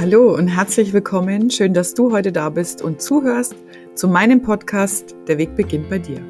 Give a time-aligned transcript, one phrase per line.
[0.00, 1.50] Hallo und herzlich willkommen.
[1.50, 3.54] Schön, dass du heute da bist und zuhörst
[3.94, 6.24] zu meinem Podcast Der Weg beginnt bei dir.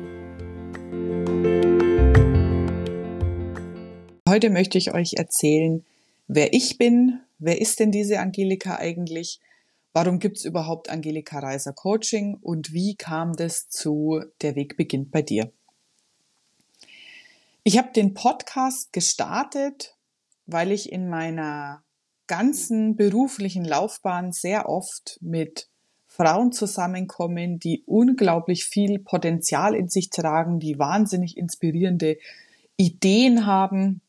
[4.29, 5.87] Heute möchte ich euch erzählen,
[6.27, 9.39] wer ich bin, wer ist denn diese Angelika eigentlich,
[9.93, 15.13] warum gibt es überhaupt Angelika Reiser Coaching und wie kam das zu Der Weg beginnt
[15.13, 15.53] bei dir.
[17.63, 19.97] Ich habe den Podcast gestartet,
[20.47, 21.85] weil ich in meiner
[22.31, 25.69] ganzen beruflichen Laufbahn sehr oft mit
[26.07, 32.19] Frauen zusammenkommen, die unglaublich viel Potenzial in sich tragen, die wahnsinnig inspirierende
[32.77, 34.01] Ideen haben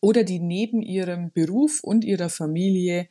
[0.00, 3.08] oder die neben ihrem Beruf und ihrer Familie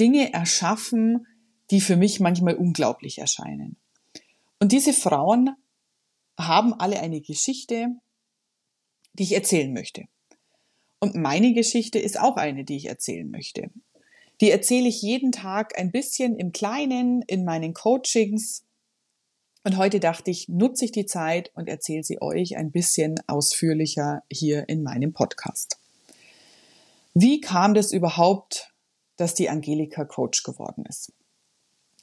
[0.00, 1.26] Dinge erschaffen,
[1.70, 3.76] die für mich manchmal unglaublich erscheinen.
[4.58, 5.54] Und diese Frauen
[6.38, 7.88] haben alle eine Geschichte,
[9.12, 10.06] die ich erzählen möchte.
[11.00, 13.70] Und meine Geschichte ist auch eine, die ich erzählen möchte.
[14.40, 18.64] Die erzähle ich jeden Tag ein bisschen im Kleinen in meinen Coachings.
[19.64, 24.22] Und heute dachte ich, nutze ich die Zeit und erzähle sie euch ein bisschen ausführlicher
[24.30, 25.78] hier in meinem Podcast.
[27.14, 28.72] Wie kam das überhaupt,
[29.16, 31.12] dass die Angelika Coach geworden ist?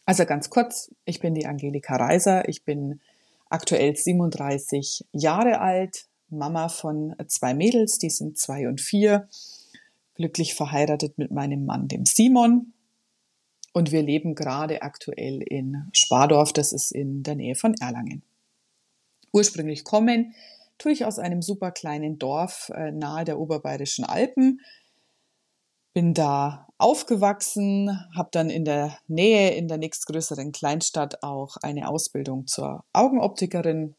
[0.06, 3.02] Also ganz kurz, ich bin die Angelika Reiser, ich bin
[3.50, 9.28] aktuell 37 Jahre alt, Mama von zwei Mädels, die sind zwei und vier,
[10.16, 12.74] glücklich verheiratet mit meinem Mann, dem Simon.
[13.74, 18.24] Und wir leben gerade aktuell in Spardorf, das ist in der Nähe von Erlangen.
[19.32, 20.34] Ursprünglich kommen
[20.78, 24.62] tue ich aus einem super kleinen Dorf äh, nahe der Oberbayerischen Alpen.
[25.94, 32.48] Bin da aufgewachsen, habe dann in der Nähe, in der nächstgrößeren Kleinstadt auch eine Ausbildung
[32.48, 33.96] zur Augenoptikerin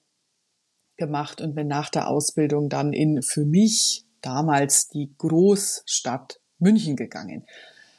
[0.99, 7.47] gemacht und bin nach der Ausbildung dann in für mich damals die Großstadt München gegangen.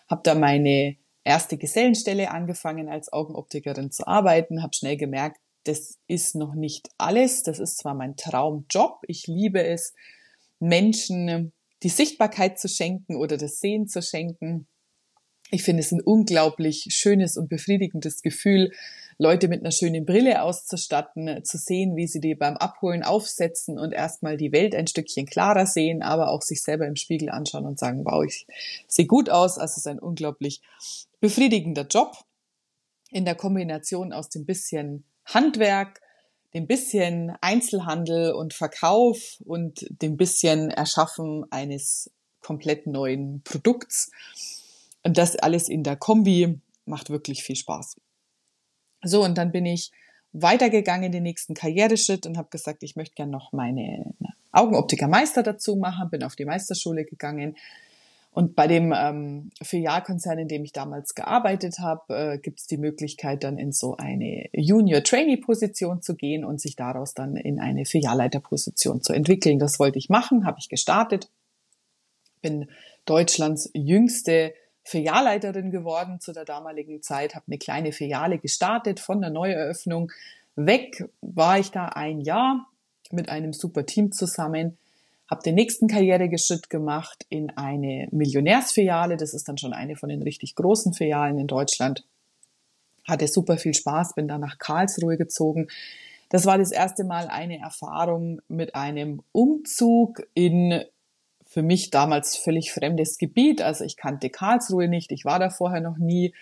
[0.07, 6.35] Habe da meine erste Gesellenstelle angefangen als Augenoptikerin zu arbeiten, habe schnell gemerkt, das ist
[6.35, 7.43] noch nicht alles.
[7.43, 9.01] Das ist zwar mein Traumjob.
[9.07, 9.93] Ich liebe es,
[10.59, 11.51] Menschen
[11.83, 14.67] die Sichtbarkeit zu schenken oder das Sehen zu schenken.
[15.51, 18.71] Ich finde es ein unglaublich schönes und befriedigendes Gefühl,
[19.21, 23.77] Leute mit einer schönen Brille auszustatten, äh, zu sehen, wie sie die beim Abholen aufsetzen
[23.77, 27.65] und erstmal die Welt ein Stückchen klarer sehen, aber auch sich selber im Spiegel anschauen
[27.65, 28.47] und sagen, wow, ich
[28.87, 29.57] sehe gut aus.
[29.57, 30.61] Also es ist ein unglaublich
[31.19, 32.15] befriedigender Job
[33.11, 35.99] in der Kombination aus dem bisschen Handwerk,
[36.53, 42.09] dem bisschen Einzelhandel und Verkauf und dem bisschen Erschaffen eines
[42.39, 44.11] komplett neuen Produkts.
[45.03, 47.97] Und das alles in der Kombi macht wirklich viel Spaß.
[49.03, 49.91] So, und dann bin ich
[50.33, 54.13] weitergegangen, den nächsten Karriereschritt und habe gesagt, ich möchte gerne noch meine
[54.51, 57.55] Augenoptikermeister dazu machen, bin auf die Meisterschule gegangen.
[58.31, 62.77] Und bei dem ähm, Filialkonzern, in dem ich damals gearbeitet habe, äh, gibt es die
[62.77, 69.01] Möglichkeit, dann in so eine Junior-Trainee-Position zu gehen und sich daraus dann in eine Filialleiterposition
[69.01, 69.57] zu entwickeln.
[69.57, 71.29] Das wollte ich machen, habe ich gestartet.
[72.41, 72.69] Bin
[73.05, 74.53] Deutschlands jüngste
[74.89, 80.11] Filialleiterin geworden zu der damaligen Zeit, habe eine kleine Filiale gestartet von der Neueröffnung.
[80.55, 82.67] Weg war ich da ein Jahr
[83.11, 84.77] mit einem super Team zusammen,
[85.29, 89.15] habe den nächsten Karriereschritt gemacht in eine Millionärsfiliale.
[89.15, 92.03] Das ist dann schon eine von den richtig großen Filialen in Deutschland.
[93.07, 95.67] Hatte super viel Spaß, bin dann nach Karlsruhe gezogen.
[96.29, 100.83] Das war das erste Mal eine Erfahrung mit einem Umzug in
[101.49, 103.61] für mich damals völlig fremdes Gebiet.
[103.61, 106.33] Also ich kannte Karlsruhe nicht, ich war da vorher noch nie.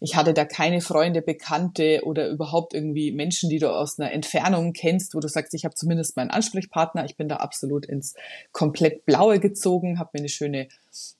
[0.00, 4.72] Ich hatte da keine Freunde, Bekannte oder überhaupt irgendwie Menschen, die du aus einer Entfernung
[4.72, 7.04] kennst, wo du sagst, ich habe zumindest meinen Ansprechpartner.
[7.04, 8.14] Ich bin da absolut ins
[8.52, 10.68] komplett Blaue gezogen, habe mir eine schöne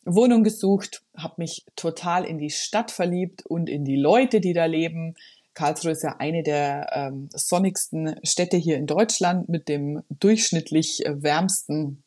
[0.05, 4.67] Wohnung gesucht, habe mich total in die Stadt verliebt und in die Leute, die da
[4.67, 5.17] leben.
[5.55, 11.23] Karlsruhe ist ja eine der ähm, sonnigsten Städte hier in Deutschland mit dem durchschnittlich äh,
[11.23, 12.04] wärmsten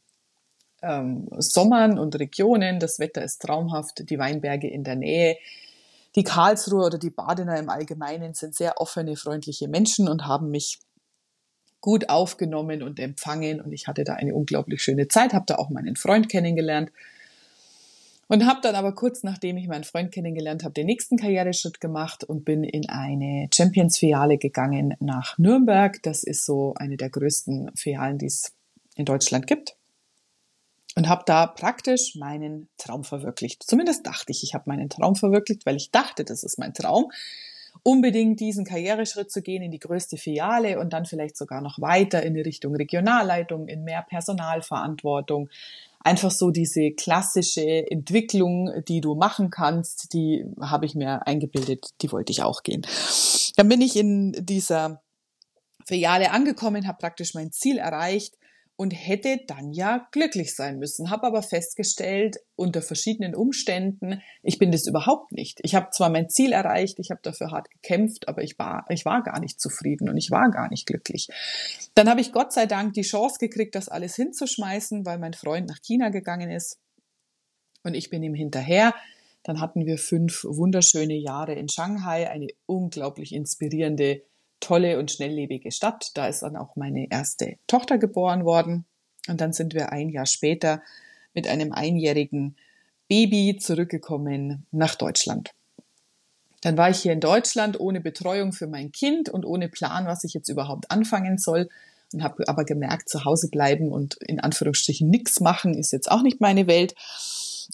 [0.81, 2.79] ähm, Sommern und Regionen.
[2.79, 5.37] Das Wetter ist traumhaft, die Weinberge in der Nähe.
[6.15, 10.79] Die Karlsruhe oder die Badener im Allgemeinen sind sehr offene, freundliche Menschen und haben mich
[11.79, 15.69] gut aufgenommen und empfangen und ich hatte da eine unglaublich schöne Zeit, habe da auch
[15.69, 16.91] meinen Freund kennengelernt
[18.27, 22.23] und habe dann aber kurz nachdem ich meinen Freund kennengelernt habe, den nächsten Karriereschritt gemacht
[22.23, 26.01] und bin in eine Champions-Filiale gegangen nach Nürnberg.
[26.01, 28.53] Das ist so eine der größten Filialen, die es
[28.95, 29.76] in Deutschland gibt
[30.97, 33.61] und habe da praktisch meinen Traum verwirklicht.
[33.61, 37.11] Zumindest dachte ich, ich habe meinen Traum verwirklicht, weil ich dachte, das ist mein Traum,
[37.83, 42.23] unbedingt diesen Karriereschritt zu gehen in die größte Filiale und dann vielleicht sogar noch weiter
[42.23, 45.49] in die Richtung Regionalleitung, in mehr Personalverantwortung.
[45.99, 52.11] einfach so diese klassische Entwicklung, die du machen kannst, die habe ich mir eingebildet, die
[52.11, 52.87] wollte ich auch gehen.
[53.55, 55.03] Dann bin ich in dieser
[55.85, 58.36] Filiale angekommen, habe praktisch mein Ziel erreicht
[58.77, 61.09] und hätte dann ja glücklich sein müssen.
[61.09, 65.59] Habe aber festgestellt, unter verschiedenen Umständen, ich bin das überhaupt nicht.
[65.63, 69.03] Ich habe zwar mein Ziel erreicht, ich habe dafür hart gekämpft, aber ich war, ich
[69.03, 71.27] war gar nicht zufrieden und ich war gar nicht glücklich.
[71.95, 75.67] Dann habe ich Gott sei Dank die Chance gekriegt, das alles hinzuschmeißen, weil mein Freund
[75.67, 76.79] nach China gegangen ist
[77.83, 78.93] und ich bin ihm hinterher.
[79.41, 84.21] Dann hatten wir fünf wunderschöne Jahre in Shanghai, eine unglaublich inspirierende
[84.59, 86.11] tolle und schnelllebige Stadt.
[86.15, 88.85] Da ist dann auch meine erste Tochter geboren worden.
[89.27, 90.81] Und dann sind wir ein Jahr später
[91.33, 92.55] mit einem einjährigen
[93.07, 95.51] Baby zurückgekommen nach Deutschland.
[96.61, 100.23] Dann war ich hier in Deutschland ohne Betreuung für mein Kind und ohne Plan, was
[100.23, 101.69] ich jetzt überhaupt anfangen soll.
[102.13, 106.21] Und habe aber gemerkt, zu Hause bleiben und in Anführungsstrichen nichts machen ist jetzt auch
[106.21, 106.95] nicht meine Welt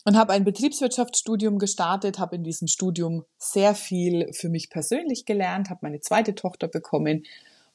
[0.05, 5.69] und habe ein Betriebswirtschaftsstudium gestartet, habe in diesem Studium sehr viel für mich persönlich gelernt,
[5.69, 7.23] habe meine zweite Tochter bekommen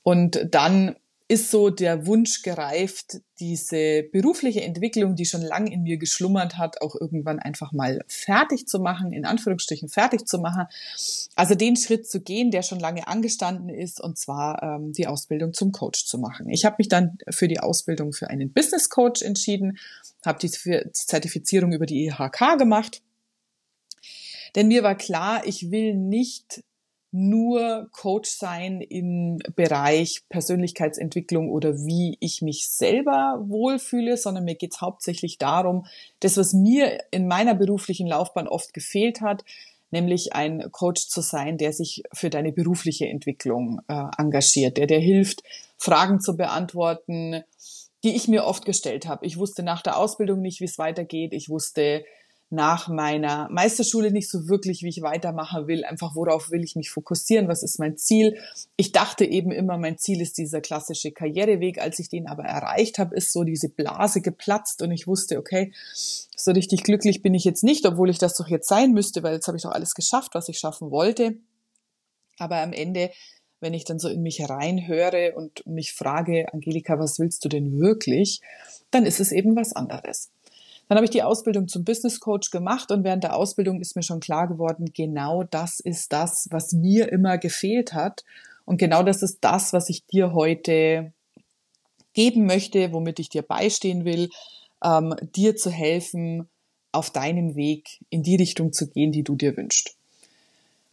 [0.02, 0.96] und dann
[1.30, 6.80] ist so der Wunsch gereift, diese berufliche Entwicklung, die schon lange in mir geschlummert hat,
[6.80, 10.64] auch irgendwann einfach mal fertig zu machen, in Anführungsstrichen fertig zu machen.
[11.36, 15.52] Also den Schritt zu gehen, der schon lange angestanden ist, und zwar ähm, die Ausbildung
[15.52, 16.48] zum Coach zu machen.
[16.48, 19.76] Ich habe mich dann für die Ausbildung für einen Business Coach entschieden,
[20.24, 23.02] habe die Zertifizierung über die IHK gemacht.
[24.54, 26.64] Denn mir war klar, ich will nicht
[27.10, 34.74] nur Coach sein im Bereich Persönlichkeitsentwicklung oder wie ich mich selber wohlfühle, sondern mir geht
[34.74, 35.86] es hauptsächlich darum,
[36.20, 39.44] das, was mir in meiner beruflichen Laufbahn oft gefehlt hat,
[39.90, 45.00] nämlich ein Coach zu sein, der sich für deine berufliche Entwicklung äh, engagiert, der dir
[45.00, 45.42] hilft,
[45.78, 47.42] Fragen zu beantworten,
[48.04, 49.26] die ich mir oft gestellt habe.
[49.26, 51.32] Ich wusste nach der Ausbildung nicht, wie es weitergeht.
[51.32, 52.04] Ich wusste
[52.50, 55.84] nach meiner Meisterschule nicht so wirklich, wie ich weitermachen will.
[55.84, 57.46] Einfach, worauf will ich mich fokussieren?
[57.46, 58.38] Was ist mein Ziel?
[58.76, 61.78] Ich dachte eben immer, mein Ziel ist dieser klassische Karriereweg.
[61.78, 65.72] Als ich den aber erreicht habe, ist so diese Blase geplatzt und ich wusste, okay,
[65.94, 69.34] so richtig glücklich bin ich jetzt nicht, obwohl ich das doch jetzt sein müsste, weil
[69.34, 71.36] jetzt habe ich doch alles geschafft, was ich schaffen wollte.
[72.38, 73.10] Aber am Ende,
[73.60, 77.78] wenn ich dann so in mich reinhöre und mich frage, Angelika, was willst du denn
[77.78, 78.40] wirklich?
[78.90, 80.30] Dann ist es eben was anderes.
[80.88, 84.02] Dann habe ich die Ausbildung zum Business Coach gemacht und während der Ausbildung ist mir
[84.02, 88.24] schon klar geworden, genau das ist das, was mir immer gefehlt hat.
[88.64, 91.12] Und genau das ist das, was ich dir heute
[92.14, 94.30] geben möchte, womit ich dir beistehen will,
[94.82, 96.48] ähm, dir zu helfen,
[96.90, 99.94] auf deinem Weg in die Richtung zu gehen, die du dir wünschst.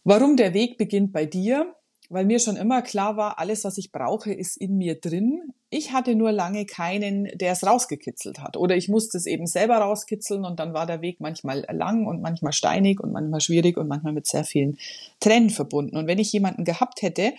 [0.04, 1.74] Warum der Weg beginnt bei dir?
[2.08, 5.52] weil mir schon immer klar war, alles, was ich brauche, ist in mir drin.
[5.76, 8.56] Ich hatte nur lange keinen, der es rausgekitzelt hat.
[8.56, 12.22] Oder ich musste es eben selber rauskitzeln und dann war der Weg manchmal lang und
[12.22, 14.78] manchmal steinig und manchmal schwierig und manchmal mit sehr vielen
[15.20, 15.98] Tränen verbunden.
[15.98, 17.34] Und wenn ich jemanden gehabt hätte,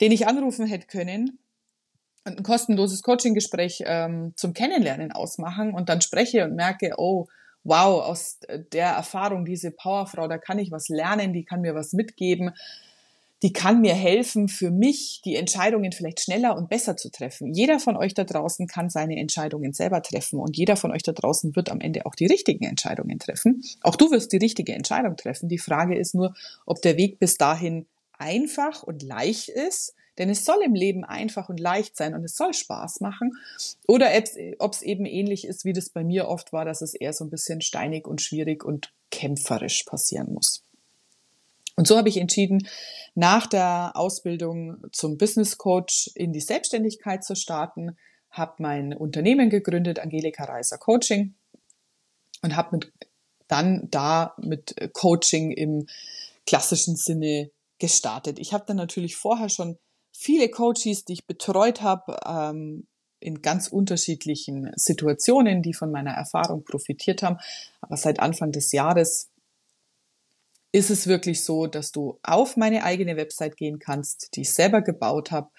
[0.00, 1.38] den ich anrufen hätte können
[2.24, 7.28] und ein kostenloses Coaching-Gespräch ähm, zum Kennenlernen ausmachen und dann spreche und merke, oh,
[7.62, 8.40] wow, aus
[8.72, 12.50] der Erfahrung, diese Powerfrau, da kann ich was lernen, die kann mir was mitgeben
[13.42, 17.54] die kann mir helfen, für mich die Entscheidungen vielleicht schneller und besser zu treffen.
[17.54, 21.12] Jeder von euch da draußen kann seine Entscheidungen selber treffen und jeder von euch da
[21.12, 23.62] draußen wird am Ende auch die richtigen Entscheidungen treffen.
[23.82, 25.48] Auch du wirst die richtige Entscheidung treffen.
[25.48, 26.34] Die Frage ist nur,
[26.66, 27.86] ob der Weg bis dahin
[28.18, 32.36] einfach und leicht ist, denn es soll im Leben einfach und leicht sein und es
[32.36, 33.36] soll Spaß machen.
[33.86, 34.10] Oder
[34.58, 37.24] ob es eben ähnlich ist, wie das bei mir oft war, dass es eher so
[37.24, 40.64] ein bisschen steinig und schwierig und kämpferisch passieren muss.
[41.78, 42.66] Und so habe ich entschieden,
[43.14, 47.96] nach der Ausbildung zum Business Coach in die Selbstständigkeit zu starten,
[48.30, 51.36] habe mein Unternehmen gegründet, Angelika Reiser Coaching,
[52.42, 52.92] und habe mit,
[53.46, 55.86] dann da mit Coaching im
[56.46, 58.40] klassischen Sinne gestartet.
[58.40, 59.78] Ich habe dann natürlich vorher schon
[60.10, 62.88] viele Coaches, die ich betreut habe, ähm,
[63.20, 67.38] in ganz unterschiedlichen Situationen, die von meiner Erfahrung profitiert haben.
[67.80, 69.30] Aber seit Anfang des Jahres
[70.72, 74.82] ist es wirklich so, dass du auf meine eigene Website gehen kannst, die ich selber
[74.82, 75.50] gebaut habe.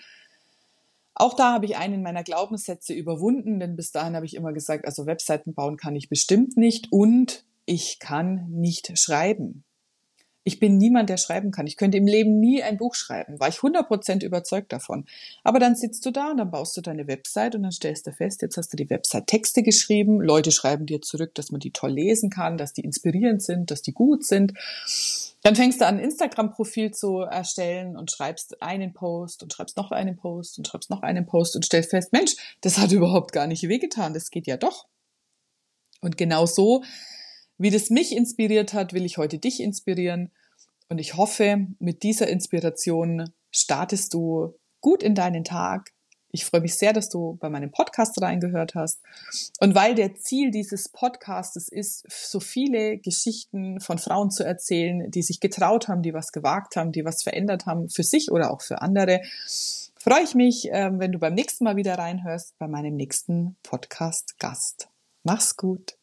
[1.16, 4.86] Auch da habe ich einen meiner Glaubenssätze überwunden, denn bis dahin habe ich immer gesagt,
[4.86, 9.66] also Webseiten bauen kann ich bestimmt nicht und ich kann nicht schreiben.
[10.50, 11.68] Ich bin niemand, der schreiben kann.
[11.68, 13.39] Ich könnte im Leben nie ein Buch schreiben.
[13.39, 15.06] War ich 100% überzeugt davon.
[15.44, 18.12] Aber dann sitzt du da und dann baust du deine Website und dann stellst du
[18.12, 20.20] fest, jetzt hast du die Website Texte geschrieben.
[20.20, 23.84] Leute schreiben dir zurück, dass man die toll lesen kann, dass die inspirierend sind, dass
[23.84, 24.53] die gut sind.
[25.44, 29.91] Dann fängst du an, ein Instagram-Profil zu erstellen und schreibst einen Post und schreibst noch
[29.91, 33.46] einen Post und schreibst noch einen Post und stellst fest, Mensch, das hat überhaupt gar
[33.46, 34.15] nicht wehgetan.
[34.15, 34.88] Das geht ja doch.
[36.01, 36.84] Und genau so,
[37.60, 40.32] wie das mich inspiriert hat, will ich heute dich inspirieren.
[40.89, 45.91] Und ich hoffe, mit dieser Inspiration startest du gut in deinen Tag.
[46.31, 49.00] Ich freue mich sehr, dass du bei meinem Podcast reingehört hast.
[49.60, 55.24] Und weil der Ziel dieses Podcastes ist, so viele Geschichten von Frauen zu erzählen, die
[55.24, 58.62] sich getraut haben, die was gewagt haben, die was verändert haben für sich oder auch
[58.62, 59.22] für andere,
[59.96, 64.89] freue ich mich, ähm, wenn du beim nächsten Mal wieder reinhörst bei meinem nächsten Podcast-Gast.
[65.24, 65.98] Mach's gut.